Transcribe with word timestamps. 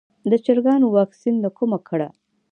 د 0.29 0.31
چرګانو 0.45 0.87
واکسین 0.97 1.35
له 1.43 1.49
کومه 1.57 1.77
کړم؟ 1.87 2.13